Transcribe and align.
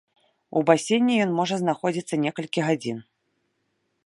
У 0.61 0.63
басейне 0.69 1.13
ён 1.27 1.31
можа 1.41 1.55
знаходзіцца 1.65 2.21
некалькі 2.25 2.59
гадзін. 2.71 2.97